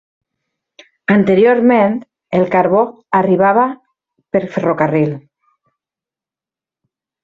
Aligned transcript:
Anteriorment, 1.15 1.99
el 2.39 2.47
carbó 2.57 2.83
arribava 3.21 3.69
per 4.35 4.45
ferrocarril. 4.59 5.17